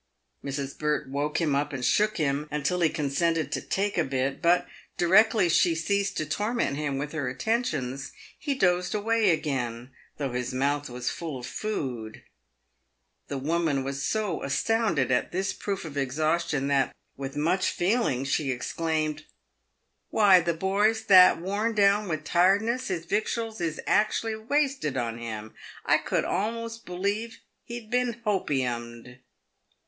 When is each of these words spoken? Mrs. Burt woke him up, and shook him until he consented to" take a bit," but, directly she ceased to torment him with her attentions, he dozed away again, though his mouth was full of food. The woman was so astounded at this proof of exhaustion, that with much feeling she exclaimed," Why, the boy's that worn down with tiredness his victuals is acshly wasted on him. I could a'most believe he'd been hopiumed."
Mrs. 0.43 0.79
Burt 0.79 1.07
woke 1.11 1.39
him 1.39 1.53
up, 1.53 1.71
and 1.73 1.85
shook 1.85 2.17
him 2.17 2.47
until 2.49 2.81
he 2.81 2.89
consented 2.89 3.51
to" 3.51 3.61
take 3.77 3.99
a 3.99 4.03
bit," 4.03 4.41
but, 4.41 4.67
directly 4.97 5.47
she 5.47 5.75
ceased 5.75 6.17
to 6.17 6.25
torment 6.25 6.75
him 6.75 6.97
with 6.97 7.11
her 7.11 7.29
attentions, 7.29 8.11
he 8.39 8.55
dozed 8.55 8.95
away 8.95 9.29
again, 9.29 9.91
though 10.17 10.31
his 10.33 10.55
mouth 10.55 10.89
was 10.89 11.11
full 11.11 11.37
of 11.37 11.45
food. 11.45 12.23
The 13.27 13.37
woman 13.37 13.83
was 13.83 14.01
so 14.01 14.41
astounded 14.41 15.11
at 15.11 15.31
this 15.31 15.53
proof 15.53 15.85
of 15.85 15.95
exhaustion, 15.97 16.67
that 16.69 16.95
with 17.15 17.35
much 17.37 17.69
feeling 17.69 18.23
she 18.23 18.49
exclaimed," 18.49 19.25
Why, 20.09 20.39
the 20.39 20.55
boy's 20.55 21.03
that 21.03 21.39
worn 21.39 21.75
down 21.75 22.07
with 22.07 22.23
tiredness 22.23 22.87
his 22.87 23.05
victuals 23.05 23.61
is 23.61 23.79
acshly 23.87 24.33
wasted 24.35 24.97
on 24.97 25.19
him. 25.19 25.53
I 25.85 25.99
could 25.99 26.25
a'most 26.25 26.87
believe 26.87 27.37
he'd 27.65 27.91
been 27.91 28.15
hopiumed." 28.25 29.19